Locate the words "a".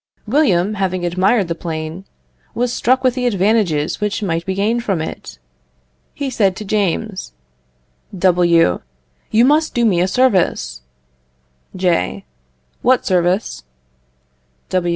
10.01-10.07